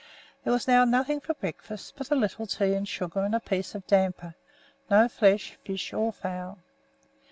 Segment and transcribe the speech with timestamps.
[0.43, 3.75] There was now nothing for breakfast but a little tea and sugar and a piece
[3.75, 4.33] of damper:
[4.89, 6.57] no flesh, fish, or fowl.